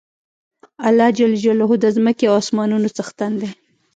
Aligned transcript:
الله 0.87 1.09
ج 1.17 1.19
د 1.83 1.85
ځمکی 1.95 2.25
او 2.29 2.35
اسمانونو 2.43 2.87
څښتن 2.95 3.31
دی 3.41 3.49